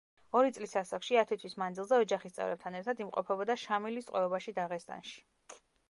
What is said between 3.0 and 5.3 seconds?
იმყოფებოდა შამილის ტყვეობაში დაღესტანში.